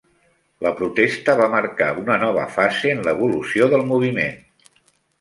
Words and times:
La 0.67 0.71
protesta 0.79 1.35
va 1.41 1.51
marcar 1.57 1.91
una 2.05 2.17
nova 2.25 2.49
fase 2.57 2.97
en 2.97 3.07
l'evolució 3.11 3.73
del 3.75 3.89
moviment. 3.95 4.45